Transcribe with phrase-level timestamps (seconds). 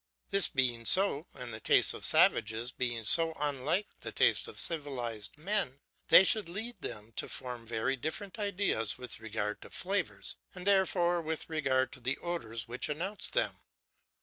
[0.31, 5.37] This being so, and the tastes of savages being so unlike the taste of civilised
[5.37, 10.65] men, they should lead them to form very different ideas with regard to flavours and
[10.65, 13.57] therefore with regard to the odours which announce them.